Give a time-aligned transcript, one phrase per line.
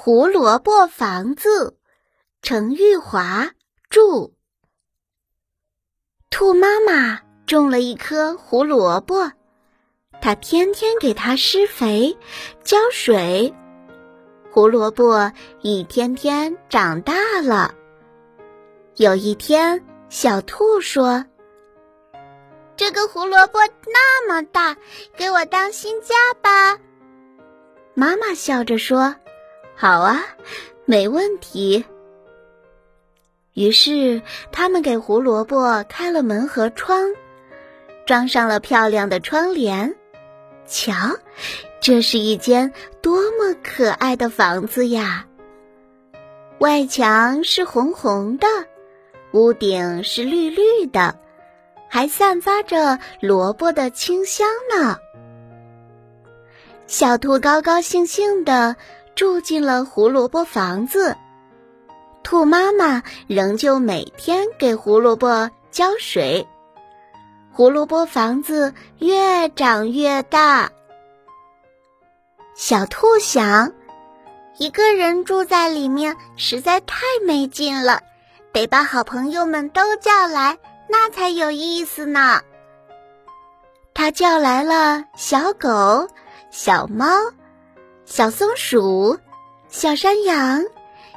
[0.00, 1.76] 胡萝卜房子，
[2.40, 3.50] 程玉华
[3.90, 4.30] 著。
[6.30, 9.32] 兔妈妈种了一棵胡萝卜，
[10.20, 12.16] 它天天给它施肥、
[12.62, 13.52] 浇水，
[14.52, 17.74] 胡萝卜一天天长大了。
[18.94, 21.26] 有一天，小兔说
[22.78, 23.58] ：“这个胡萝卜
[23.92, 24.76] 那么大，
[25.16, 26.78] 给我当新家吧。”
[27.94, 29.12] 妈妈笑着说。
[29.80, 30.24] 好啊，
[30.86, 31.84] 没问题。
[33.54, 37.14] 于是他们给胡萝卜开了门和窗，
[38.04, 39.94] 装上了漂亮的窗帘。
[40.66, 40.92] 瞧，
[41.80, 45.28] 这是一间多么可爱的房子呀！
[46.58, 48.48] 外墙是红红的，
[49.30, 51.20] 屋顶是绿绿的，
[51.88, 54.98] 还散发着萝卜的清香呢。
[56.88, 58.74] 小兔高高兴兴的。
[59.18, 61.16] 住进了胡萝卜房子，
[62.22, 66.46] 兔妈妈仍旧每天给胡萝卜浇水，
[67.50, 70.70] 胡萝卜房子越长越大。
[72.54, 73.72] 小兔想，
[74.58, 78.00] 一个人住在里面实在太没劲了，
[78.52, 80.56] 得把好朋友们都叫来，
[80.88, 82.40] 那才有意思呢。
[83.92, 86.08] 他叫来了小狗、
[86.52, 87.08] 小猫。
[88.10, 89.18] 小松鼠、
[89.68, 90.64] 小山羊、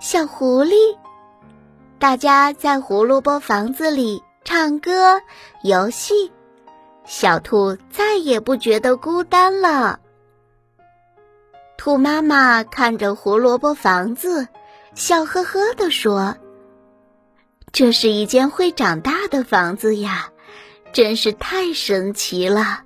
[0.00, 0.96] 小狐狸，
[1.98, 5.20] 大家在胡萝卜房子里唱歌、
[5.64, 6.30] 游戏，
[7.04, 9.98] 小兔再也不觉得孤单了。
[11.76, 14.46] 兔妈妈看着胡萝卜房子，
[14.94, 16.36] 笑呵呵地说
[17.72, 20.30] ：“这是一间会长大的房子呀，
[20.92, 22.84] 真是太神奇了。”